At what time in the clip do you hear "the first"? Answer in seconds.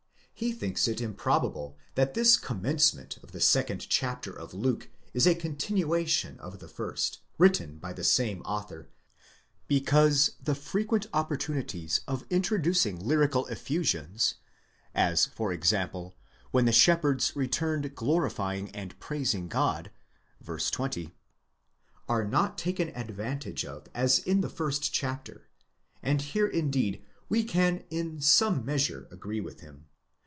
6.57-7.19, 24.41-24.91